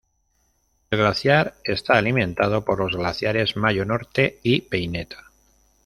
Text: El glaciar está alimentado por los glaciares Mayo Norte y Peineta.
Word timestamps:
El 0.89 0.97
glaciar 0.97 1.53
está 1.63 1.93
alimentado 1.93 2.65
por 2.65 2.79
los 2.79 2.95
glaciares 2.97 3.55
Mayo 3.55 3.85
Norte 3.85 4.39
y 4.41 4.61
Peineta. 4.61 5.31